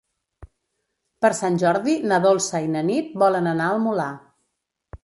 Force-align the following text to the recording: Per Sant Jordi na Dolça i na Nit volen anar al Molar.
Per 1.25 1.31
Sant 1.41 1.59
Jordi 1.65 1.95
na 2.13 2.19
Dolça 2.25 2.63
i 2.69 2.73
na 2.79 2.85
Nit 2.89 3.13
volen 3.27 3.53
anar 3.55 3.71
al 3.77 3.83
Molar. 3.87 4.13